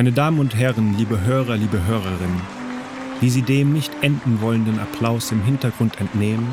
Meine 0.00 0.12
Damen 0.12 0.38
und 0.38 0.56
Herren, 0.56 0.96
liebe 0.96 1.20
Hörer, 1.20 1.58
liebe 1.58 1.84
Hörerinnen, 1.84 2.40
wie 3.20 3.28
Sie 3.28 3.42
dem 3.42 3.74
nicht 3.74 3.92
enden 4.00 4.40
wollenden 4.40 4.78
Applaus 4.78 5.30
im 5.30 5.42
Hintergrund 5.42 6.00
entnehmen, 6.00 6.48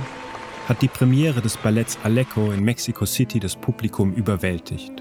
hat 0.67 0.81
die 0.81 0.89
Premiere 0.89 1.41
des 1.41 1.55
Balletts 1.55 1.97
Alecco 2.03 2.51
in 2.51 2.61
Mexico 2.61 3.05
City 3.05 3.39
das 3.39 3.55
Publikum 3.55 4.13
überwältigt. 4.15 4.91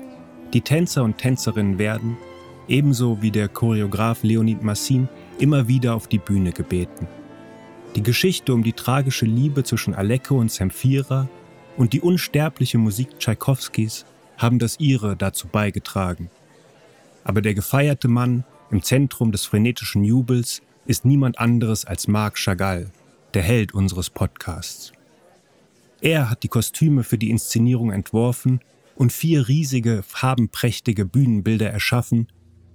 Die 0.52 0.60
Tänzer 0.60 1.02
und 1.02 1.18
Tänzerinnen 1.18 1.80
werden, 1.80 2.18
ebenso 2.68 3.20
wie 3.20 3.32
der 3.32 3.48
Choreograf 3.48 4.22
Leonid 4.22 4.62
Massin, 4.62 5.08
immer 5.40 5.66
wieder 5.66 5.96
auf 5.96 6.06
die 6.06 6.20
Bühne 6.20 6.52
gebeten. 6.52 7.08
Die 7.96 8.02
Geschichte 8.04 8.54
um 8.54 8.62
die 8.62 8.74
tragische 8.74 9.26
Liebe 9.26 9.64
zwischen 9.64 9.92
Alecco 9.92 10.38
und 10.38 10.50
Zemfira 10.50 11.28
und 11.76 11.94
die 11.94 12.00
unsterbliche 12.00 12.78
Musik 12.78 13.18
Tschaikowskis 13.18 14.06
haben 14.38 14.60
das 14.60 14.78
ihre 14.78 15.16
dazu 15.16 15.48
beigetragen. 15.48 16.30
Aber 17.26 17.42
der 17.42 17.54
gefeierte 17.54 18.06
Mann 18.06 18.44
im 18.70 18.84
Zentrum 18.84 19.32
des 19.32 19.46
frenetischen 19.46 20.04
Jubels 20.04 20.62
ist 20.86 21.04
niemand 21.04 21.40
anderes 21.40 21.84
als 21.84 22.06
Marc 22.06 22.38
Chagall, 22.38 22.92
der 23.34 23.42
Held 23.42 23.74
unseres 23.74 24.10
Podcasts. 24.10 24.92
Er 26.00 26.30
hat 26.30 26.44
die 26.44 26.48
Kostüme 26.48 27.02
für 27.02 27.18
die 27.18 27.30
Inszenierung 27.30 27.90
entworfen 27.90 28.60
und 28.94 29.12
vier 29.12 29.48
riesige, 29.48 30.04
farbenprächtige 30.06 31.04
Bühnenbilder 31.04 31.68
erschaffen, 31.68 32.28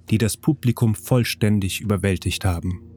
die 0.09 0.17
das 0.17 0.35
Publikum 0.35 0.95
vollständig 0.95 1.79
überwältigt 1.79 2.43
haben. 2.43 2.90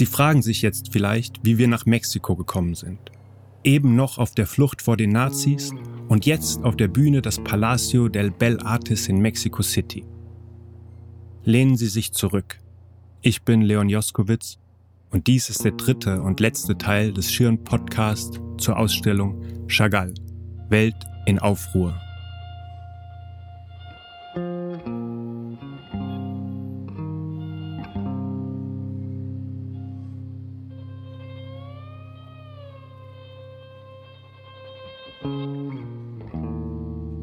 Sie 0.00 0.06
fragen 0.06 0.40
sich 0.40 0.62
jetzt 0.62 0.92
vielleicht, 0.92 1.40
wie 1.42 1.58
wir 1.58 1.68
nach 1.68 1.84
Mexiko 1.84 2.34
gekommen 2.34 2.74
sind. 2.74 2.98
Eben 3.64 3.96
noch 3.96 4.16
auf 4.16 4.34
der 4.34 4.46
Flucht 4.46 4.80
vor 4.80 4.96
den 4.96 5.10
Nazis 5.10 5.74
und 6.08 6.24
jetzt 6.24 6.64
auf 6.64 6.74
der 6.74 6.88
Bühne 6.88 7.20
des 7.20 7.38
Palacio 7.44 8.08
del 8.08 8.30
Bel 8.30 8.58
Artes 8.60 9.10
in 9.10 9.18
Mexico 9.18 9.60
City. 9.62 10.06
Lehnen 11.44 11.76
Sie 11.76 11.88
sich 11.88 12.12
zurück. 12.12 12.60
Ich 13.20 13.42
bin 13.42 13.60
Leon 13.60 13.90
Joskowitz 13.90 14.58
und 15.10 15.26
dies 15.26 15.50
ist 15.50 15.66
der 15.66 15.72
dritte 15.72 16.22
und 16.22 16.40
letzte 16.40 16.78
Teil 16.78 17.12
des 17.12 17.30
Schirn 17.30 17.62
Podcasts 17.62 18.40
zur 18.56 18.78
Ausstellung 18.78 19.44
Chagall, 19.68 20.14
Welt 20.70 20.96
in 21.26 21.38
Aufruhr. 21.38 21.94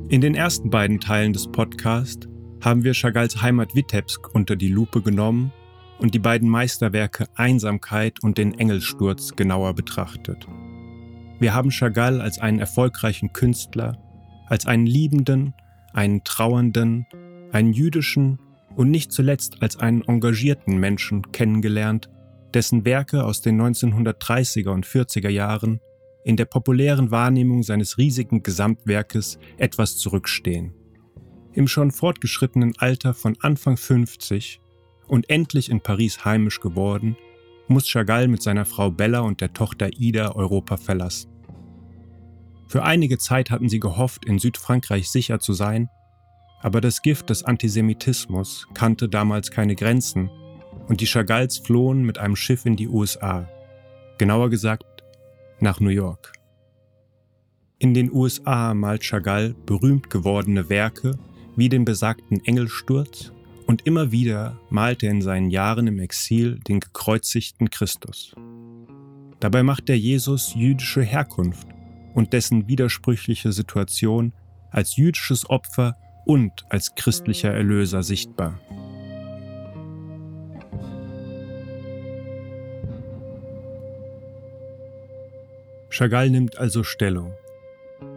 In 0.10 0.22
den 0.22 0.36
ersten 0.36 0.70
beiden 0.70 1.02
Teilen 1.02 1.34
des 1.34 1.52
Podcasts 1.52 2.30
haben 2.64 2.86
wir 2.86 2.94
Chagalls 2.94 3.42
Heimat 3.42 3.76
Witebsk 3.76 4.34
unter 4.34 4.56
die 4.56 4.70
Lupe 4.70 5.02
genommen 5.02 5.52
und 6.00 6.14
die 6.14 6.20
beiden 6.20 6.48
Meisterwerke 6.48 7.26
Einsamkeit 7.36 8.23
und 8.23 8.38
den 8.38 8.58
Engelsturz 8.58 9.36
genauer 9.36 9.73
betrachtet. 9.73 10.48
Wir 11.40 11.54
haben 11.54 11.72
Chagall 11.72 12.22
als 12.22 12.40
einen 12.40 12.60
erfolgreichen 12.60 13.34
Künstler, 13.34 13.98
als 14.48 14.66
einen 14.66 14.86
liebenden, 14.86 15.54
einen 15.92 16.23
trauernden, 16.23 17.06
einen 17.52 17.73
jüdischen 17.73 18.40
und 18.78 18.90
nicht 18.90 19.12
zuletzt 19.12 19.62
als 19.62 19.76
einen 19.76 20.04
engagierten 20.04 20.78
Menschen 20.78 21.34
kennengelernt, 21.34 22.10
dessen 22.54 22.86
Werke 22.86 23.26
aus 23.26 23.42
den 23.42 23.62
1930er 23.62 24.70
und 24.70 24.86
40er 24.86 25.30
Jahren 25.30 25.82
in 26.27 26.36
der 26.36 26.43
populären 26.43 27.10
Wahrnehmung 27.10 27.64
seines 27.64 27.98
riesigen 27.98 28.43
Gesamtwerkes 28.43 29.39
etwas 29.55 29.95
zurückstehen. 29.95 30.73
Im 31.54 31.70
schon 31.70 31.89
fortgeschrittenen 31.89 32.73
Alter 32.80 33.14
von 33.14 33.38
Anfang 33.39 33.77
50 33.77 34.60
und 35.08 35.30
endlich 35.30 35.71
in 35.71 35.80
Paris 35.80 36.26
heimisch 36.26 36.60
geworden, 36.60 37.16
muss 37.70 37.87
Chagall 37.87 38.27
mit 38.27 38.43
seiner 38.43 38.66
Frau 38.66 38.92
Bella 38.92 39.21
und 39.21 39.39
der 39.39 39.54
Tochter 39.54 39.89
Ida 39.98 40.33
Europa 40.33 40.76
verlassen. 40.76 41.32
Für 42.67 42.83
einige 42.83 43.17
Zeit 43.17 43.49
hatten 43.49 43.70
sie 43.70 43.80
gehofft, 43.80 44.26
in 44.26 44.37
Südfrankreich 44.37 45.10
sicher 45.10 45.39
zu 45.39 45.54
sein, 45.54 45.87
aber 46.60 46.82
das 46.82 47.02
Gift 47.02 47.30
des 47.30 47.43
Antisemitismus 47.43 48.67
kannte 48.73 49.08
damals 49.08 49.49
keine 49.49 49.76
Grenzen 49.76 50.30
und 50.89 50.99
die 50.99 51.08
Chagalls 51.08 51.58
flohen 51.58 52.04
mit 52.04 52.17
einem 52.17 52.36
Schiff 52.36 52.66
in 52.66 52.76
die 52.76 52.89
USA, 52.89 53.48
genauer 54.17 54.49
gesagt 54.49 54.97
nach 55.60 55.80
New 55.80 55.90
York. 55.90 56.34
In 57.80 57.94
den 57.94 58.12
USA 58.12 58.73
malt 58.73 59.04
Chagall 59.04 59.56
berühmt 59.66 60.10
gewordene 60.10 60.70
Werke 60.70 61.18
wie 61.56 61.70
den 61.70 61.86
besagten 61.86 62.44
Engelsturz 62.45 63.32
und 63.67 63.86
immer 63.86 64.12
wieder 64.12 64.60
malt 64.70 65.04
er 65.04 65.12
in 65.12 65.22
seinen 65.22 65.50
Jahren 65.50 65.88
im 65.88 66.00
Exil 66.00 66.60
den 66.67 66.80
gekreuzigten 66.80 67.70
Christus. 67.70 68.34
Dabei 69.40 69.62
macht 69.62 69.90
er 69.90 69.98
Jesus 69.98 70.56
jüdische 70.56 71.02
Herkunft 71.02 71.67
und 72.16 72.34
dessen 72.34 72.67
widersprüchliche 72.67 73.52
Situation 73.52 74.34
als 74.72 74.96
jüdisches 74.96 75.50
Opfer 75.50 75.98
und 76.26 76.66
als 76.70 76.96
christlicher 76.96 77.54
Erlöser 77.54 78.02
sichtbar. 78.04 78.60
Chagall 85.98 86.30
nimmt 86.30 86.60
also 86.60 86.84
Stellung. 86.84 87.34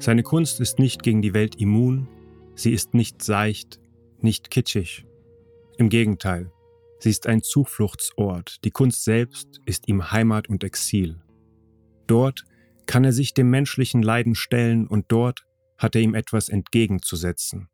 Seine 0.00 0.22
Kunst 0.22 0.60
ist 0.60 0.78
nicht 0.78 1.02
gegen 1.02 1.22
die 1.22 1.32
Welt 1.32 1.54
immun, 1.54 2.08
sie 2.54 2.72
ist 2.72 2.92
nicht 2.92 3.22
seicht, 3.22 3.80
nicht 4.18 4.50
kitschig. 4.50 5.06
Im 5.78 5.88
Gegenteil, 5.88 6.52
sie 6.98 7.08
ist 7.08 7.26
ein 7.26 7.42
Zufluchtsort, 7.42 8.62
die 8.64 8.70
Kunst 8.70 9.02
selbst 9.02 9.62
ist 9.64 9.88
ihm 9.88 10.12
Heimat 10.12 10.46
und 10.46 10.62
Exil. 10.62 11.22
Dort 12.06 12.44
kann 12.84 13.02
er 13.02 13.14
sich 13.14 13.32
dem 13.32 13.48
menschlichen 13.48 14.02
Leiden 14.02 14.34
stellen 14.34 14.86
und 14.86 15.06
dort 15.08 15.46
hat 15.78 15.94
er 15.94 16.02
ihm 16.02 16.14
etwas 16.14 16.50
entgegenzusetzen. 16.50 17.70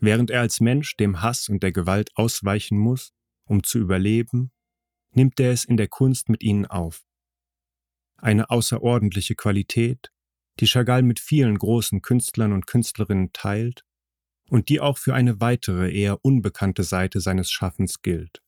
Während 0.00 0.30
er 0.30 0.40
als 0.40 0.60
Mensch 0.60 0.96
dem 0.96 1.20
Hass 1.20 1.50
und 1.50 1.62
der 1.62 1.72
Gewalt 1.72 2.08
ausweichen 2.14 2.78
muss, 2.78 3.12
um 3.44 3.64
zu 3.64 3.80
überleben, 3.80 4.50
nimmt 5.10 5.38
er 5.40 5.50
es 5.52 5.66
in 5.66 5.76
der 5.76 5.88
Kunst 5.88 6.30
mit 6.30 6.42
ihnen 6.42 6.64
auf 6.64 7.04
eine 8.16 8.50
außerordentliche 8.50 9.34
Qualität, 9.34 10.10
die 10.60 10.66
Chagall 10.66 11.02
mit 11.02 11.20
vielen 11.20 11.58
großen 11.58 12.02
Künstlern 12.02 12.52
und 12.52 12.66
Künstlerinnen 12.66 13.32
teilt 13.32 13.84
und 14.48 14.68
die 14.68 14.80
auch 14.80 14.98
für 14.98 15.14
eine 15.14 15.40
weitere 15.40 15.92
eher 15.92 16.24
unbekannte 16.24 16.84
Seite 16.84 17.20
seines 17.20 17.50
Schaffens 17.50 18.02
gilt. 18.02 18.42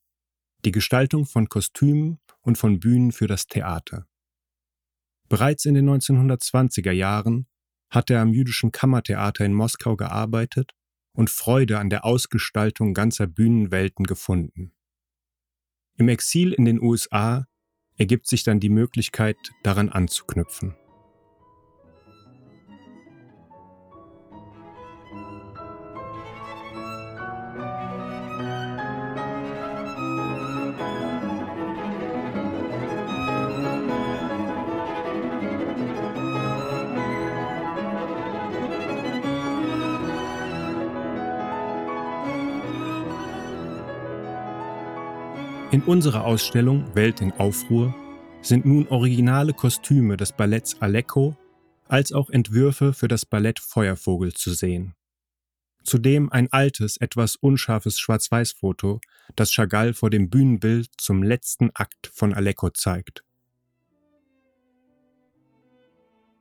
Die 0.64 0.72
Gestaltung 0.72 1.26
von 1.26 1.48
Kostümen 1.48 2.18
und 2.40 2.58
von 2.58 2.80
Bühnen 2.80 3.12
für 3.12 3.26
das 3.26 3.46
Theater. 3.46 4.06
Bereits 5.28 5.64
in 5.64 5.74
den 5.74 5.88
1920er 5.88 6.92
Jahren 6.92 7.46
hat 7.90 8.10
er 8.10 8.20
am 8.20 8.32
jüdischen 8.32 8.72
Kammertheater 8.72 9.44
in 9.44 9.52
Moskau 9.52 9.96
gearbeitet 9.96 10.72
und 11.12 11.30
Freude 11.30 11.78
an 11.78 11.90
der 11.90 12.04
Ausgestaltung 12.04 12.94
ganzer 12.94 13.26
Bühnenwelten 13.26 14.04
gefunden. 14.04 14.72
Im 15.96 16.08
Exil 16.08 16.52
in 16.52 16.64
den 16.64 16.80
USA 16.80 17.46
ergibt 17.98 18.26
sich 18.26 18.44
dann 18.44 18.60
die 18.60 18.68
Möglichkeit, 18.68 19.36
daran 19.62 19.88
anzuknüpfen. 19.88 20.74
In 45.76 45.82
unserer 45.82 46.24
Ausstellung 46.24 46.94
Welt 46.94 47.20
in 47.20 47.32
Aufruhr 47.32 47.94
sind 48.40 48.64
nun 48.64 48.88
originale 48.88 49.52
Kostüme 49.52 50.16
des 50.16 50.32
Balletts 50.32 50.80
Alecco 50.80 51.36
als 51.86 52.12
auch 52.12 52.30
Entwürfe 52.30 52.94
für 52.94 53.08
das 53.08 53.26
Ballett 53.26 53.60
Feuervogel 53.60 54.32
zu 54.32 54.54
sehen. 54.54 54.94
Zudem 55.84 56.32
ein 56.32 56.50
altes, 56.50 56.96
etwas 56.96 57.36
unscharfes 57.36 57.98
Schwarz-Weiß-Foto, 57.98 59.02
das 59.34 59.52
Chagall 59.52 59.92
vor 59.92 60.08
dem 60.08 60.30
Bühnenbild 60.30 60.88
zum 60.96 61.22
letzten 61.22 61.68
Akt 61.74 62.10
von 62.10 62.32
Alecco 62.32 62.70
zeigt. 62.70 63.22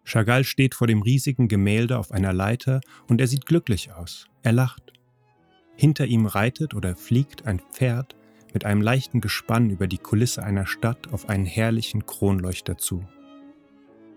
Chagall 0.06 0.46
steht 0.46 0.76
vor 0.76 0.88
dem 0.88 1.02
riesigen 1.02 1.50
Gemälde 1.50 2.00
auf 2.00 2.14
einer 2.14 2.32
Leiter 2.32 2.80
und 3.10 3.20
er 3.20 3.28
sieht 3.28 3.46
glücklich 3.46 3.92
aus. 3.92 4.28
Er 4.44 4.54
lacht. 4.54 4.94
Hinter 5.76 6.06
ihm 6.06 6.26
reitet 6.26 6.74
oder 6.74 6.96
fliegt 6.96 7.46
ein 7.46 7.60
Pferd 7.60 8.16
mit 8.56 8.66
einem 8.66 8.81
leichten 8.81 9.19
Gespann 9.19 9.69
über 9.69 9.86
die 9.86 9.98
Kulisse 9.98 10.42
einer 10.42 10.66
Stadt 10.66 11.12
auf 11.12 11.28
einen 11.28 11.46
herrlichen 11.46 12.06
Kronleuchter 12.06 12.78
zu. 12.78 13.04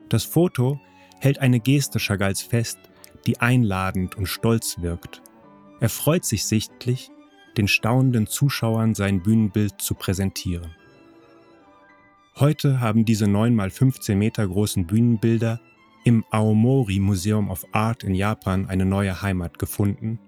Das 0.08 0.22
Foto 0.22 0.80
hält 1.18 1.40
eine 1.40 1.58
Geste 1.58 1.98
Chagalls 1.98 2.40
fest, 2.40 2.78
die 3.26 3.40
einladend 3.40 4.14
und 4.14 4.26
stolz 4.26 4.80
wirkt. 4.80 5.22
Er 5.80 5.88
freut 5.88 6.24
sich 6.24 6.44
sichtlich, 6.44 7.10
den 7.56 7.66
staunenden 7.66 8.28
Zuschauern 8.28 8.94
sein 8.94 9.24
Bühnenbild 9.24 9.82
zu 9.82 9.94
präsentieren. 9.94 10.70
Heute 12.36 12.80
haben 12.80 13.04
diese 13.04 13.26
9 13.26 13.52
mal 13.52 13.70
15 13.70 14.16
Meter 14.16 14.46
großen 14.46 14.86
Bühnenbilder 14.86 15.60
im 16.04 16.24
Aomori 16.30 17.00
Museum 17.00 17.50
of 17.50 17.66
Art 17.72 18.04
in 18.04 18.14
Japan 18.14 18.68
eine 18.68 18.84
neue 18.84 19.20
Heimat 19.20 19.58
gefunden, 19.58 20.20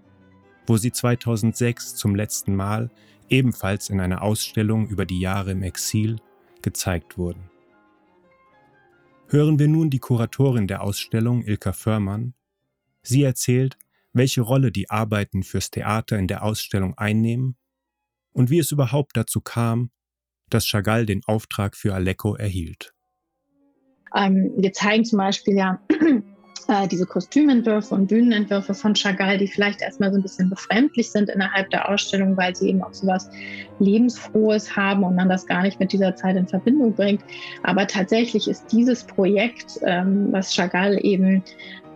wo 0.66 0.76
sie 0.76 0.92
2006 0.92 1.96
zum 1.96 2.14
letzten 2.14 2.54
Mal 2.54 2.90
ebenfalls 3.28 3.88
in 3.88 4.00
einer 4.00 4.22
Ausstellung 4.22 4.88
über 4.88 5.06
die 5.06 5.20
Jahre 5.20 5.52
im 5.52 5.62
Exil 5.62 6.16
gezeigt 6.62 7.16
wurden. 7.16 7.50
Hören 9.28 9.58
wir 9.58 9.68
nun 9.68 9.90
die 9.90 10.00
Kuratorin 10.00 10.66
der 10.66 10.82
Ausstellung, 10.82 11.44
Ilka 11.44 11.72
Förmann. 11.72 12.34
Sie 13.02 13.22
erzählt, 13.22 13.78
welche 14.12 14.40
Rolle 14.40 14.72
die 14.72 14.90
Arbeiten 14.90 15.44
fürs 15.44 15.70
Theater 15.70 16.18
in 16.18 16.26
der 16.26 16.42
Ausstellung 16.42 16.98
einnehmen 16.98 17.56
und 18.32 18.50
wie 18.50 18.58
es 18.58 18.72
überhaupt 18.72 19.16
dazu 19.16 19.40
kam, 19.40 19.90
dass 20.48 20.66
Chagall 20.66 21.06
den 21.06 21.22
Auftrag 21.24 21.76
für 21.76 21.94
Alecko 21.94 22.34
erhielt. 22.34 22.92
Ähm, 24.14 24.52
wir 24.56 24.72
zeigen 24.72 25.04
zum 25.04 25.18
Beispiel 25.18 25.56
ja 25.56 25.80
äh, 26.68 26.86
diese 26.88 27.06
Kostümentwürfe 27.06 27.94
und 27.94 28.06
Bühnenentwürfe 28.06 28.74
von 28.74 28.94
Chagall, 28.94 29.38
die 29.38 29.46
vielleicht 29.46 29.82
erstmal 29.82 30.10
so 30.10 30.18
ein 30.18 30.22
bisschen 30.22 30.50
befremdlich 30.50 31.10
sind 31.10 31.28
innerhalb 31.28 31.70
der 31.70 31.88
Ausstellung, 31.88 32.36
weil 32.36 32.54
sie 32.54 32.68
eben 32.68 32.82
auch 32.82 32.92
so 32.92 33.06
was 33.06 33.30
Lebensfrohes 33.78 34.76
haben 34.76 35.04
und 35.04 35.16
man 35.16 35.28
das 35.28 35.46
gar 35.46 35.62
nicht 35.62 35.80
mit 35.80 35.92
dieser 35.92 36.14
Zeit 36.16 36.36
in 36.36 36.46
Verbindung 36.46 36.94
bringt. 36.94 37.22
Aber 37.62 37.86
tatsächlich 37.86 38.48
ist 38.48 38.70
dieses 38.72 39.04
Projekt, 39.04 39.78
ähm, 39.82 40.28
was 40.30 40.54
Chagall 40.54 40.98
eben 41.04 41.42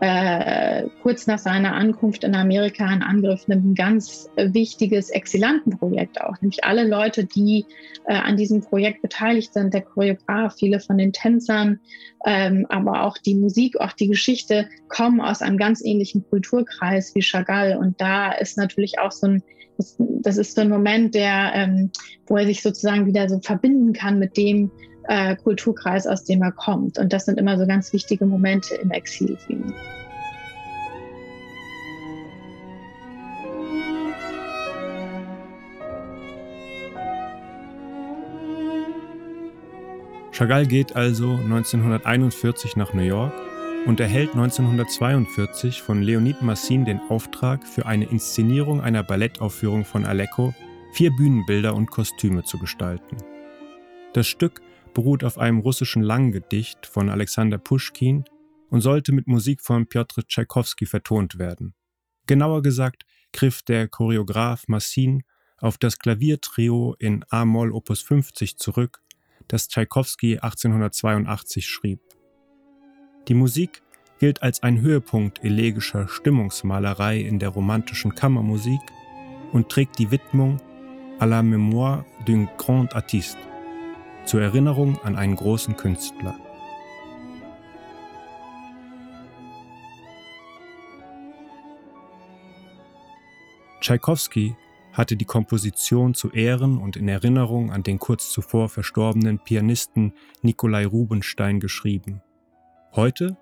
äh, 0.06 0.86
kurz 1.00 1.26
nach 1.26 1.38
seiner 1.38 1.72
Ankunft 1.72 2.24
in 2.24 2.34
Amerika 2.34 2.92
in 2.92 3.02
Angriff 3.02 3.48
nimmt, 3.48 3.64
ein 3.64 3.74
ganz 3.74 4.28
wichtiges 4.36 5.08
Exilantenprojekt 5.08 6.20
auch. 6.20 6.38
Nämlich 6.42 6.62
alle 6.62 6.86
Leute, 6.86 7.24
die 7.24 7.64
äh, 8.06 8.12
an 8.12 8.36
diesem 8.36 8.60
Projekt 8.60 9.00
beteiligt 9.00 9.54
sind, 9.54 9.72
der 9.72 9.80
Choreograf, 9.80 10.56
viele 10.58 10.78
von 10.78 10.98
den 10.98 11.14
Tänzern, 11.14 11.80
ähm, 12.26 12.66
aber 12.68 13.04
auch 13.04 13.16
die 13.16 13.34
Musik, 13.34 13.80
auch 13.80 13.92
die 13.92 14.08
Geschichte, 14.08 14.68
kommen 14.88 15.22
aus 15.22 15.40
einem 15.40 15.56
ganz 15.56 15.82
ähnlichen 15.82 16.22
Kulturkreis 16.28 17.14
wie 17.14 17.22
Chagall. 17.22 17.78
Und 17.78 17.98
da 17.98 18.32
ist 18.32 18.58
natürlich 18.58 18.98
auch 18.98 19.12
so 19.12 19.28
ein 19.28 19.42
das, 19.78 20.36
ist 20.36 20.54
so 20.54 20.60
ein 20.60 20.68
Moment, 20.68 21.16
der, 21.16 21.50
ähm, 21.54 21.90
wo 22.26 22.36
er 22.36 22.46
sich 22.46 22.62
sozusagen 22.62 23.06
wieder 23.06 23.28
so 23.28 23.40
verbinden 23.40 23.92
kann 23.92 24.20
mit 24.20 24.36
dem, 24.36 24.70
äh, 25.08 25.36
Kulturkreis, 25.36 26.06
aus 26.06 26.24
dem 26.24 26.42
er 26.42 26.52
kommt. 26.52 26.98
Und 26.98 27.12
das 27.12 27.26
sind 27.26 27.38
immer 27.38 27.58
so 27.58 27.66
ganz 27.66 27.92
wichtige 27.92 28.26
Momente 28.26 28.74
im 28.76 28.90
Exil 28.90 29.36
für 29.36 29.52
ihn. 29.52 29.74
Chagall 40.32 40.66
geht 40.66 40.96
also 40.96 41.34
1941 41.34 42.74
nach 42.74 42.92
New 42.92 43.04
York 43.04 43.32
und 43.86 44.00
erhält 44.00 44.30
1942 44.32 45.80
von 45.80 46.02
Leonid 46.02 46.42
Massin 46.42 46.84
den 46.84 47.00
Auftrag, 47.08 47.64
für 47.64 47.86
eine 47.86 48.06
Inszenierung 48.06 48.80
einer 48.80 49.04
Ballettaufführung 49.04 49.84
von 49.84 50.04
Alecko 50.04 50.52
vier 50.92 51.10
Bühnenbilder 51.10 51.74
und 51.74 51.90
Kostüme 51.90 52.42
zu 52.42 52.58
gestalten. 52.58 53.16
Das 54.12 54.26
Stück 54.26 54.60
beruht 54.94 55.24
auf 55.24 55.38
einem 55.38 55.58
russischen 55.58 56.02
Langgedicht 56.02 56.86
von 56.86 57.10
Alexander 57.10 57.58
Puschkin 57.58 58.24
und 58.70 58.80
sollte 58.80 59.12
mit 59.12 59.26
Musik 59.26 59.60
von 59.60 59.86
Piotr 59.86 60.26
Tschaikowski 60.26 60.86
vertont 60.86 61.38
werden. 61.38 61.74
Genauer 62.26 62.62
gesagt 62.62 63.04
griff 63.32 63.62
der 63.62 63.88
Choreograf 63.88 64.66
Massin 64.68 65.24
auf 65.58 65.76
das 65.76 65.98
Klaviertrio 65.98 66.94
in 66.98 67.24
A-Moll 67.28 67.72
Opus 67.72 68.00
50 68.02 68.56
zurück, 68.56 69.02
das 69.48 69.68
Tschaikowski 69.68 70.38
1882 70.38 71.66
schrieb. 71.66 72.00
Die 73.28 73.34
Musik 73.34 73.82
gilt 74.20 74.42
als 74.42 74.62
ein 74.62 74.80
Höhepunkt 74.80 75.44
elegischer 75.44 76.08
Stimmungsmalerei 76.08 77.18
in 77.18 77.38
der 77.38 77.50
romantischen 77.50 78.14
Kammermusik 78.14 78.80
und 79.52 79.68
trägt 79.68 79.98
die 79.98 80.10
Widmung 80.10 80.60
à 81.18 81.26
la 81.26 81.42
mémoire 81.42 82.04
d'un 82.26 82.48
grand 82.56 82.94
artiste 82.94 83.53
zur 84.26 84.42
Erinnerung 84.42 84.98
an 85.02 85.16
einen 85.16 85.36
großen 85.36 85.76
Künstler. 85.76 86.34
Tschaikowski 93.80 94.56
hatte 94.94 95.16
die 95.16 95.26
Komposition 95.26 96.14
zu 96.14 96.30
Ehren 96.30 96.78
und 96.78 96.96
in 96.96 97.08
Erinnerung 97.08 97.70
an 97.70 97.82
den 97.82 97.98
kurz 97.98 98.30
zuvor 98.30 98.68
verstorbenen 98.68 99.40
Pianisten 99.40 100.14
Nikolai 100.40 100.86
Rubinstein 100.86 101.60
geschrieben. 101.60 102.22
Heute 102.92 103.36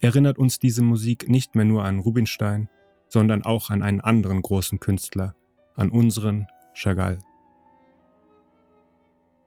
erinnert 0.00 0.38
uns 0.38 0.58
diese 0.58 0.82
Musik 0.82 1.28
nicht 1.28 1.54
mehr 1.54 1.64
nur 1.64 1.84
an 1.84 2.00
Rubinstein, 2.00 2.68
sondern 3.08 3.44
auch 3.44 3.70
an 3.70 3.82
einen 3.82 4.00
anderen 4.00 4.42
großen 4.42 4.80
Künstler, 4.80 5.36
an 5.76 5.90
unseren 5.90 6.48
Chagall. 6.72 7.18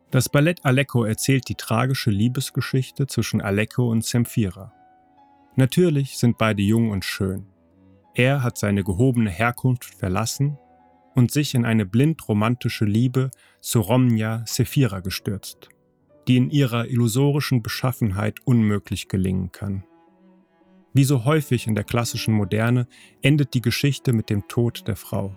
Das 0.10 0.30
Ballett 0.30 0.64
Alecko 0.64 1.04
erzählt 1.04 1.50
die 1.50 1.56
tragische 1.56 2.12
Liebesgeschichte 2.12 3.08
zwischen 3.08 3.42
Alecko 3.42 3.92
und 3.92 4.04
Zemfira. 4.04 4.74
Natürlich 5.56 6.18
sind 6.18 6.38
beide 6.38 6.62
jung 6.62 6.92
und 6.92 7.04
schön. 7.04 7.48
Er 8.14 8.42
hat 8.42 8.58
seine 8.58 8.84
gehobene 8.84 9.30
Herkunft 9.30 9.94
verlassen 9.96 10.58
und 11.14 11.32
sich 11.32 11.56
in 11.56 11.66
eine 11.66 11.86
blind 11.86 12.28
romantische 12.30 12.86
Liebe 12.86 13.32
zu 13.60 13.82
Romnia 13.82 14.44
Sephira 14.46 15.02
gestürzt, 15.02 15.70
die 16.28 16.38
in 16.38 16.50
ihrer 16.52 16.88
illusorischen 16.88 17.62
Beschaffenheit 17.62 18.40
unmöglich 18.46 19.10
gelingen 19.10 19.52
kann. 19.52 19.84
Wie 20.94 21.04
so 21.04 21.26
häufig 21.26 21.68
in 21.68 21.76
der 21.76 21.84
klassischen 21.84 22.34
Moderne 22.34 22.88
endet 23.22 23.54
die 23.54 23.62
Geschichte 23.62 24.14
mit 24.14 24.30
dem 24.30 24.48
Tod 24.48 24.88
der 24.88 24.96
Frau. 24.96 25.36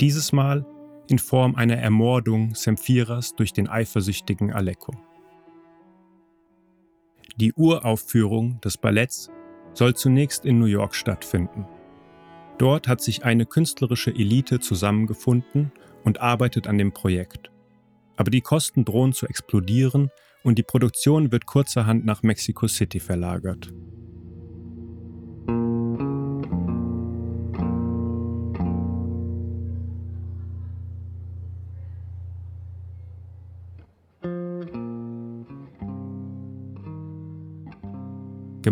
Dieses 0.00 0.32
Mal 0.32 0.66
in 1.08 1.18
Form 1.18 1.54
einer 1.54 1.76
Ermordung 1.76 2.54
Semphiras 2.54 3.34
durch 3.34 3.52
den 3.52 3.68
eifersüchtigen 3.68 4.52
Alecko. 4.52 4.92
Die 7.36 7.52
Uraufführung 7.54 8.60
des 8.60 8.76
Balletts 8.76 9.30
soll 9.72 9.94
zunächst 9.94 10.44
in 10.44 10.58
New 10.58 10.66
York 10.66 10.94
stattfinden. 10.94 11.66
Dort 12.58 12.88
hat 12.88 13.00
sich 13.00 13.24
eine 13.24 13.46
künstlerische 13.46 14.10
Elite 14.10 14.58
zusammengefunden 14.58 15.70
und 16.04 16.20
arbeitet 16.20 16.66
an 16.66 16.78
dem 16.78 16.92
Projekt. 16.92 17.50
Aber 18.16 18.30
die 18.30 18.40
Kosten 18.40 18.84
drohen 18.84 19.12
zu 19.12 19.26
explodieren 19.26 20.10
und 20.42 20.58
die 20.58 20.64
Produktion 20.64 21.30
wird 21.30 21.46
kurzerhand 21.46 22.04
nach 22.04 22.22
Mexico 22.22 22.66
City 22.66 22.98
verlagert. 22.98 23.72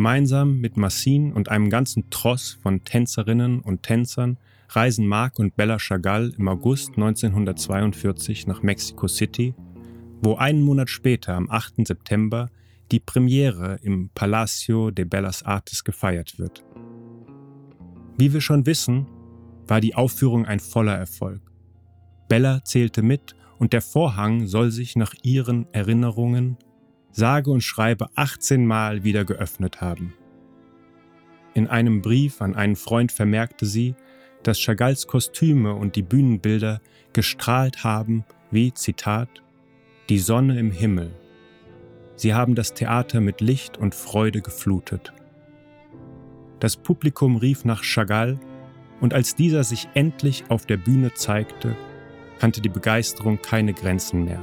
Gemeinsam 0.07 0.61
mit 0.61 0.77
Massin 0.77 1.33
und 1.33 1.49
einem 1.49 1.69
ganzen 1.69 2.11
Tross 2.11 2.57
von 2.63 2.85
Tänzerinnen 2.85 3.59
und 3.59 3.83
Tänzern 3.83 4.39
reisen 4.69 5.05
Marc 5.05 5.41
und 5.41 5.57
Bella 5.57 5.81
Chagall 5.81 6.33
im 6.39 6.47
August 6.47 6.91
1942 6.91 8.47
nach 8.47 8.63
Mexico 8.63 9.09
City, 9.09 9.53
wo 10.23 10.37
einen 10.37 10.63
Monat 10.63 10.91
später, 10.91 11.35
am 11.35 11.51
8. 11.51 11.85
September, 11.89 12.51
die 12.93 13.01
Premiere 13.01 13.81
im 13.83 14.11
Palacio 14.15 14.93
de 14.93 15.05
Bellas 15.05 15.43
Artes 15.43 15.83
gefeiert 15.83 16.39
wird. 16.39 16.65
Wie 18.17 18.33
wir 18.33 18.41
schon 18.41 18.65
wissen, 18.65 19.09
war 19.67 19.81
die 19.81 19.97
Aufführung 19.97 20.47
ein 20.47 20.61
voller 20.61 20.95
Erfolg. 20.95 21.41
Bella 22.29 22.63
zählte 22.63 23.03
mit 23.03 23.35
und 23.59 23.73
der 23.73 23.83
Vorhang 23.83 24.47
soll 24.47 24.71
sich 24.71 24.95
nach 24.95 25.15
ihren 25.25 25.67
Erinnerungen 25.73 26.59
sage 27.17 27.51
und 27.51 27.63
schreibe 27.63 28.09
18 28.15 28.67
Mal 28.67 29.03
wieder 29.03 29.25
geöffnet 29.25 29.81
haben. 29.81 30.13
In 31.55 31.67
einem 31.67 32.03
Brief 32.03 32.43
an 32.43 32.55
einen 32.55 32.77
Freund 32.77 33.11
vermerkte 33.11 33.65
sie, 33.65 33.95
dass 34.43 34.61
Chagalls 34.61 35.07
Kostüme 35.07 35.75
und 35.75 35.97
die 35.97 36.03
Bühnenbilder 36.03 36.83
gestrahlt 37.15 37.85
haben 37.85 38.27
wie, 38.51 38.75
Zitat, 38.75 39.31
die 40.11 40.19
Sonne 40.19 40.59
im 40.59 40.71
Himmel. 40.71 41.11
Sie 42.17 42.35
haben 42.35 42.55
das 42.55 42.75
Theater 42.75 43.23
mit 43.23 43.41
Licht 43.41 43.79
und 43.79 43.95
Freude 43.95 44.43
geflutet. 44.43 45.15
Das 46.61 46.77
Publikum 46.77 47.37
rief 47.37 47.65
nach 47.65 47.83
Chagall, 47.83 48.39
und 49.01 49.13
als 49.15 49.35
dieser 49.35 49.65
sich 49.65 49.89
endlich 49.95 50.45
auf 50.49 50.65
der 50.67 50.79
Bühne 50.79 51.13
zeigte, 51.15 51.77
kannte 52.39 52.61
die 52.61 52.71
Begeisterung 52.71 53.41
keine 53.41 53.75
Grenzen 53.75 54.25
mehr. 54.25 54.43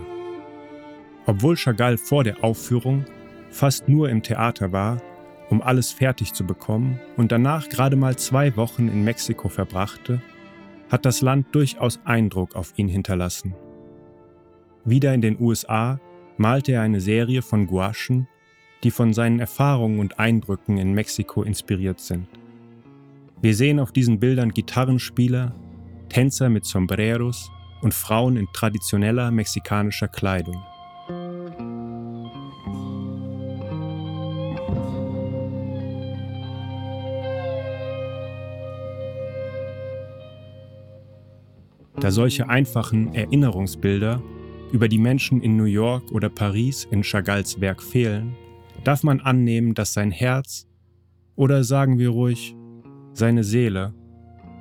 Obwohl 1.25 1.55
Chagall 1.55 1.97
vor 1.97 2.23
der 2.23 2.43
Aufführung 2.43 3.05
fast 3.49 3.87
nur 3.87 4.09
im 4.09 4.23
Theater 4.23 4.71
war, 4.71 5.01
um 5.49 5.61
alles 5.61 5.91
fertig 5.91 6.33
zu 6.33 6.45
bekommen 6.45 6.99
und 7.17 7.31
danach 7.31 7.69
gerade 7.69 7.95
mal 7.95 8.15
zwei 8.17 8.55
Wochen 8.57 8.87
in 8.87 9.03
Mexiko 9.03 9.49
verbrachte, 9.49 10.21
hat 10.89 11.05
das 11.05 11.21
Land 11.21 11.47
durchaus 11.53 11.99
Eindruck 12.03 12.55
auf 12.55 12.73
ihn 12.77 12.87
hinterlassen. 12.87 13.55
Wieder 14.85 15.13
in 15.13 15.21
den 15.21 15.39
USA 15.39 15.99
malte 16.37 16.73
er 16.73 16.81
eine 16.81 16.99
Serie 16.99 17.41
von 17.41 17.67
Gouachen, 17.67 18.27
die 18.83 18.91
von 18.91 19.13
seinen 19.13 19.39
Erfahrungen 19.39 19.99
und 19.99 20.19
Eindrücken 20.19 20.77
in 20.77 20.93
Mexiko 20.93 21.43
inspiriert 21.43 21.99
sind. 21.99 22.27
Wir 23.41 23.55
sehen 23.55 23.79
auf 23.79 23.91
diesen 23.91 24.19
Bildern 24.19 24.51
Gitarrenspieler, 24.51 25.53
Tänzer 26.09 26.49
mit 26.49 26.65
Sombreros 26.65 27.49
und 27.81 27.93
Frauen 27.93 28.37
in 28.37 28.47
traditioneller 28.53 29.31
mexikanischer 29.31 30.07
Kleidung. 30.07 30.63
Da 42.03 42.11
solche 42.11 42.49
einfachen 42.49 43.15
Erinnerungsbilder 43.15 44.21
über 44.73 44.89
die 44.89 44.97
Menschen 44.97 45.41
in 45.41 45.55
New 45.55 45.63
York 45.63 46.11
oder 46.11 46.27
Paris 46.27 46.85
in 46.91 47.01
Chagalls 47.01 47.61
Werk 47.61 47.81
fehlen, 47.81 48.35
darf 48.83 49.03
man 49.03 49.21
annehmen, 49.21 49.73
dass 49.73 49.93
sein 49.93 50.11
Herz 50.11 50.67
oder 51.37 51.63
sagen 51.63 51.99
wir 51.99 52.09
ruhig 52.09 52.57
seine 53.13 53.45
Seele 53.45 53.93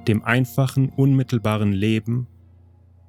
dem 0.06 0.22
einfachen, 0.22 0.90
unmittelbaren 0.90 1.72
Leben, 1.72 2.28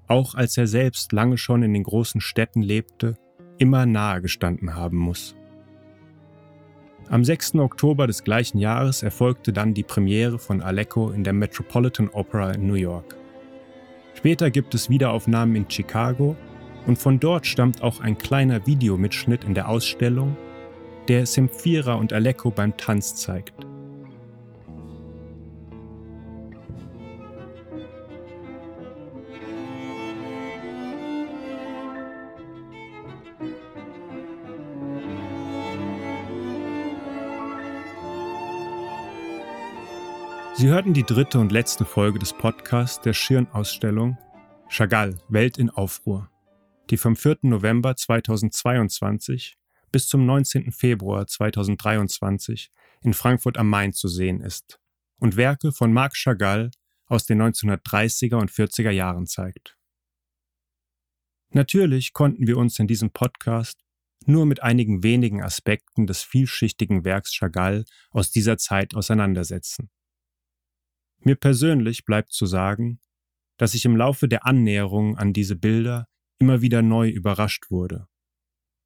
auch 0.07 0.33
als 0.33 0.57
er 0.57 0.65
selbst 0.65 1.11
lange 1.11 1.37
schon 1.37 1.61
in 1.61 1.75
den 1.75 1.83
großen 1.83 2.19
Städten 2.19 2.63
lebte, 2.63 3.19
immer 3.59 3.85
nahe 3.85 4.19
gestanden 4.19 4.73
haben 4.73 4.97
muss. 4.97 5.35
Am 7.07 7.23
6. 7.23 7.53
Oktober 7.57 8.07
des 8.07 8.23
gleichen 8.23 8.57
Jahres 8.57 9.03
erfolgte 9.03 9.53
dann 9.53 9.75
die 9.75 9.83
Premiere 9.83 10.39
von 10.39 10.63
Alecko 10.63 11.11
in 11.11 11.23
der 11.23 11.33
Metropolitan 11.33 12.09
Opera 12.09 12.49
in 12.53 12.65
New 12.65 12.73
York. 12.73 13.15
Später 14.23 14.51
gibt 14.51 14.73
es 14.73 14.89
Wiederaufnahmen 14.89 15.53
in 15.53 15.69
Chicago 15.69 16.37
und 16.87 16.97
von 16.97 17.19
dort 17.19 17.45
stammt 17.45 17.83
auch 17.83 17.99
ein 17.99 18.17
kleiner 18.17 18.65
Videomitschnitt 18.65 19.43
in 19.43 19.53
der 19.53 19.67
Ausstellung, 19.67 20.37
der 21.09 21.25
Semphira 21.25 21.95
und 21.95 22.13
Alecko 22.13 22.49
beim 22.49 22.77
Tanz 22.77 23.15
zeigt. 23.15 23.67
Sie 40.63 40.69
hörten 40.69 40.93
die 40.93 41.03
dritte 41.03 41.39
und 41.39 41.51
letzte 41.51 41.83
Folge 41.83 42.19
des 42.19 42.31
Podcasts 42.31 43.01
der 43.01 43.11
Schirn-Ausstellung 43.11 44.17
Chagall, 44.69 45.17
Welt 45.27 45.57
in 45.57 45.69
Aufruhr, 45.69 46.31
die 46.89 46.95
vom 46.95 47.17
4. 47.17 47.39
November 47.41 47.97
2022 47.97 49.57
bis 49.91 50.07
zum 50.07 50.25
19. 50.25 50.71
Februar 50.71 51.27
2023 51.27 52.71
in 53.01 53.13
Frankfurt 53.13 53.57
am 53.57 53.67
Main 53.67 53.91
zu 53.91 54.07
sehen 54.07 54.39
ist 54.39 54.79
und 55.19 55.35
Werke 55.35 55.73
von 55.73 55.91
Marc 55.91 56.15
Chagall 56.15 56.71
aus 57.07 57.25
den 57.25 57.41
1930er 57.41 58.37
und 58.37 58.49
40er 58.49 58.91
Jahren 58.91 59.27
zeigt. 59.27 59.77
Natürlich 61.49 62.13
konnten 62.13 62.47
wir 62.47 62.55
uns 62.55 62.79
in 62.79 62.87
diesem 62.87 63.11
Podcast 63.11 63.83
nur 64.25 64.45
mit 64.45 64.63
einigen 64.63 65.03
wenigen 65.03 65.43
Aspekten 65.43 66.07
des 66.07 66.23
vielschichtigen 66.23 67.03
Werks 67.03 67.33
Chagall 67.33 67.83
aus 68.11 68.31
dieser 68.31 68.57
Zeit 68.57 68.95
auseinandersetzen. 68.95 69.89
Mir 71.23 71.35
persönlich 71.35 72.05
bleibt 72.05 72.33
zu 72.33 72.45
sagen, 72.45 72.99
dass 73.57 73.73
ich 73.73 73.85
im 73.85 73.95
Laufe 73.95 74.27
der 74.27 74.45
Annäherung 74.45 75.17
an 75.17 75.31
diese 75.31 75.55
Bilder 75.55 76.07
immer 76.37 76.61
wieder 76.61 76.81
neu 76.81 77.09
überrascht 77.09 77.71
wurde. 77.71 78.07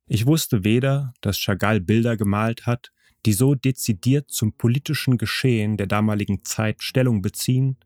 Ich 0.08 0.26
wusste 0.26 0.64
weder, 0.64 1.14
dass 1.22 1.40
Chagall 1.40 1.82
Bilder 1.82 2.16
gemalt 2.16 2.66
hat, 2.66 2.92
die 3.26 3.34
so 3.34 3.56
dezidiert 3.56 4.30
zum 4.30 4.54
politischen 4.54 5.18
Geschehen 5.18 5.78
der 5.78 5.88
damaligen 5.88 6.44
Zeit 6.46 6.84
Stellung 6.84 7.22
beziehen, 7.22 7.78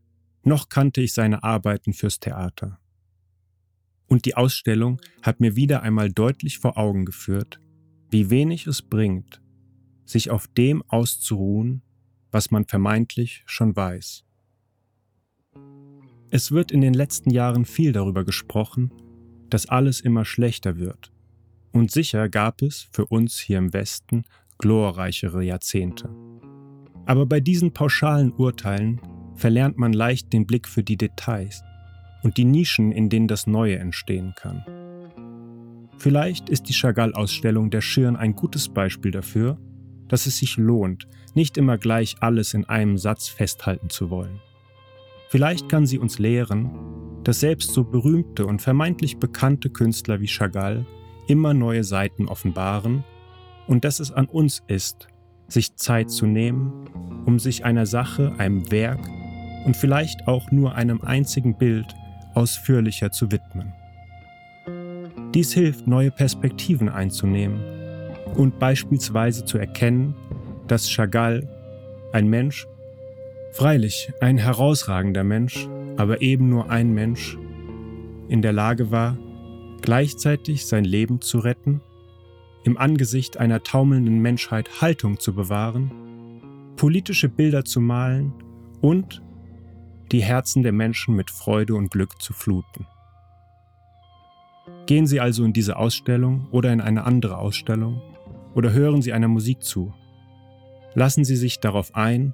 noch 0.43 0.70
kannte 0.70 1.01
ich 1.01 1.13
seine 1.13 1.43
Arbeiten 1.43 1.93
fürs 1.93 2.20
Theater. 2.20 2.79
Und 4.08 4.25
die 4.25 4.36
Ausstellung 4.36 5.00
hat 5.22 5.39
mir 5.39 5.55
wieder 5.55 5.81
einmal 5.84 6.12
deutlich 6.12 6.60
vor 6.60 6.77
Augen 6.77 7.05
geführt, 7.05 7.62
wie 8.10 8.29
wenig 8.29 8.67
es 8.67 8.81
bringt, 8.81 9.41
sich 10.03 10.29
auf 10.29 10.48
dem 10.48 10.84
auszuruhen, 10.84 11.81
was 12.31 12.51
man 12.51 12.65
vermeintlich 12.65 13.43
schon 13.46 13.75
weiß. 13.75 14.25
Es 16.34 16.54
wird 16.54 16.72
in 16.72 16.80
den 16.80 16.94
letzten 16.94 17.30
Jahren 17.30 17.66
viel 17.66 17.92
darüber 17.92 18.24
gesprochen, 18.24 18.94
dass 19.50 19.68
alles 19.68 20.00
immer 20.00 20.24
schlechter 20.24 20.78
wird. 20.78 21.12
Und 21.74 21.92
sicher 21.92 22.30
gab 22.30 22.62
es 22.62 22.88
für 22.94 23.06
uns 23.06 23.38
hier 23.38 23.58
im 23.58 23.74
Westen 23.74 24.24
glorreichere 24.58 25.44
Jahrzehnte. 25.44 26.10
Aber 27.06 27.26
bei 27.26 27.42
diesen 27.42 27.74
pauschalen 27.74 28.32
Urteilen 28.32 29.02
verlernt 29.36 29.78
man 29.78 29.92
leicht 29.92 30.32
den 30.32 30.48
Blick 30.48 30.70
für 30.70 30.84
die 30.84 30.96
Details 30.96 31.64
und 32.24 32.38
die 32.38 32.46
Nischen, 32.46 32.94
in 32.94 33.10
denen 33.10 33.28
das 33.28 33.46
Neue 33.46 33.78
entstehen 33.78 34.34
kann. 34.38 34.64
Vielleicht 35.98 36.48
ist 36.48 36.70
die 36.70 36.74
Chagall-Ausstellung 36.74 37.72
der 37.72 37.82
Schirn 37.82 38.16
ein 38.16 38.38
gutes 38.38 38.70
Beispiel 38.70 39.12
dafür, 39.12 39.60
dass 40.08 40.28
es 40.28 40.38
sich 40.38 40.56
lohnt, 40.56 41.10
nicht 41.34 41.58
immer 41.58 41.78
gleich 41.78 42.16
alles 42.22 42.54
in 42.54 42.64
einem 42.64 42.98
Satz 42.98 43.28
festhalten 43.28 43.90
zu 43.90 44.10
wollen. 44.10 44.40
Vielleicht 45.32 45.70
kann 45.70 45.86
sie 45.86 45.98
uns 45.98 46.20
lehren, 46.20 46.70
dass 47.24 47.40
selbst 47.40 47.72
so 47.72 47.86
berühmte 47.86 48.46
und 48.46 48.62
vermeintlich 48.62 49.16
bekannte 49.18 49.70
Künstler 49.70 50.20
wie 50.20 50.28
Chagall 50.28 50.86
immer 51.26 51.54
neue 51.54 51.86
Seiten 51.86 52.28
offenbaren 52.28 53.06
und 53.66 53.86
dass 53.86 54.02
es 54.02 54.12
an 54.12 54.26
uns 54.26 54.62
ist, 54.68 55.08
sich 55.48 55.78
Zeit 55.78 56.12
zu 56.12 56.26
nehmen, 56.26 57.24
um 57.26 57.40
sich 57.40 57.64
einer 57.64 57.86
Sache, 57.86 58.34
einem 58.40 58.70
Werk 58.74 59.00
und 59.66 59.78
vielleicht 59.78 60.28
auch 60.28 60.52
nur 60.52 60.76
einem 60.76 61.00
einzigen 61.00 61.58
Bild 61.58 61.88
ausführlicher 62.34 63.14
zu 63.14 63.32
widmen. 63.32 63.72
Dies 65.34 65.54
hilft, 65.54 65.88
neue 65.88 66.12
Perspektiven 66.12 66.90
einzunehmen 66.90 67.62
und 68.36 68.60
beispielsweise 68.60 69.46
zu 69.46 69.58
erkennen, 69.58 70.14
dass 70.68 70.90
Chagall, 70.90 71.48
ein 72.12 72.28
Mensch 72.28 72.68
Freilich, 73.51 74.13
ein 74.22 74.38
herausragender 74.38 75.25
Mensch, 75.25 75.67
aber 75.98 76.22
eben 76.22 76.48
nur 76.48 76.70
ein 76.70 76.93
Mensch, 76.93 77.38
in 78.29 78.41
der 78.41 78.53
Lage 78.53 78.91
war, 78.91 79.17
gleichzeitig 79.81 80.65
sein 80.65 80.86
Leben 80.86 81.20
zu 81.20 81.39
retten, 81.39 81.81
im 82.63 82.77
Angesicht 82.77 83.38
einer 83.38 83.62
taumelnden 83.62 84.20
Menschheit 84.20 84.81
Haltung 84.81 85.20
zu 85.20 85.36
bewahren, 85.36 85.91
politische 86.77 87.27
Bilder 87.27 87.65
zu 87.65 87.81
malen 87.81 88.34
und 88.79 89.22
die 90.13 90.24
Herzen 90.24 90.63
der 90.63 90.72
Menschen 90.72 91.15
mit 91.15 91.29
Freude 91.29 91.75
und 91.75 91.91
Glück 91.91 92.22
zu 92.22 92.31
fluten. 92.31 92.88
Gehen 94.86 95.08
Sie 95.08 95.20
also 95.20 95.43
in 95.43 95.51
diese 95.51 95.75
Ausstellung 95.75 96.48
oder 96.51 96.72
in 96.72 96.79
eine 96.79 97.03
andere 97.03 97.38
Ausstellung 97.38 98.01
oder 98.55 98.72
hören 98.72 99.01
Sie 99.01 99.12
einer 99.12 99.27
Musik 99.27 99.62
zu. 99.62 99.93
Lassen 100.93 101.25
Sie 101.25 101.36
sich 101.36 101.60
darauf 101.60 101.96
ein 101.96 102.34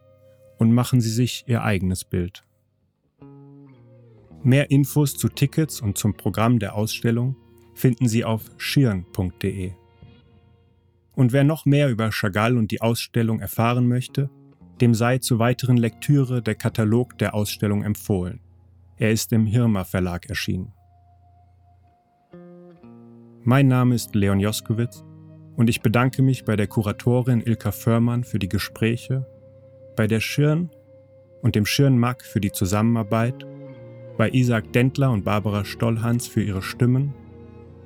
und 0.57 0.73
machen 0.73 1.01
Sie 1.01 1.09
sich 1.09 1.43
Ihr 1.47 1.63
eigenes 1.63 2.03
Bild. 2.03 2.43
Mehr 4.43 4.71
Infos 4.71 5.17
zu 5.17 5.29
Tickets 5.29 5.81
und 5.81 5.97
zum 5.97 6.13
Programm 6.13 6.59
der 6.59 6.75
Ausstellung 6.75 7.35
finden 7.73 8.07
Sie 8.07 8.23
auf 8.23 8.43
schirn.de. 8.57 9.71
Und 11.15 11.33
wer 11.33 11.43
noch 11.43 11.65
mehr 11.65 11.89
über 11.89 12.11
Chagall 12.11 12.57
und 12.57 12.71
die 12.71 12.81
Ausstellung 12.81 13.39
erfahren 13.39 13.87
möchte, 13.87 14.29
dem 14.81 14.93
sei 14.93 15.17
zur 15.17 15.39
weiteren 15.39 15.77
Lektüre 15.77 16.41
der 16.41 16.55
Katalog 16.55 17.17
der 17.17 17.33
Ausstellung 17.33 17.83
empfohlen. 17.83 18.39
Er 18.97 19.11
ist 19.11 19.33
im 19.33 19.45
Hirma 19.45 19.83
Verlag 19.83 20.29
erschienen. 20.29 20.73
Mein 23.43 23.67
Name 23.67 23.95
ist 23.95 24.13
Leon 24.13 24.39
Joskowitz 24.39 25.03
und 25.55 25.69
ich 25.69 25.81
bedanke 25.81 26.21
mich 26.21 26.45
bei 26.45 26.55
der 26.55 26.67
Kuratorin 26.67 27.41
Ilka 27.41 27.71
Förmann 27.71 28.23
für 28.23 28.39
die 28.39 28.49
Gespräche 28.49 29.25
bei 29.97 30.07
der 30.07 30.21
Schirn 30.21 30.69
und 31.41 31.55
dem 31.55 31.65
Schirn-Mack 31.65 32.23
für 32.23 32.39
die 32.39 32.53
Zusammenarbeit, 32.53 33.45
bei 34.15 34.29
Isaac 34.29 34.71
Dentler 34.71 35.11
und 35.11 35.25
Barbara 35.25 35.65
Stollhans 35.65 36.27
für 36.27 36.41
ihre 36.41 36.61
Stimmen, 36.61 37.13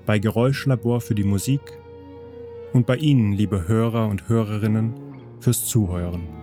bei 0.06 0.20
Geräuschlabor 0.20 1.02
für 1.02 1.16
die 1.16 1.24
Musik 1.24 1.62
und 2.74 2.86
bei 2.86 2.98
Ihnen, 2.98 3.34
liebe 3.34 3.68
Hörer 3.68 4.08
und 4.08 4.30
Hörerinnen, 4.30 4.94
fürs 5.40 5.66
Zuhören. 5.66 6.41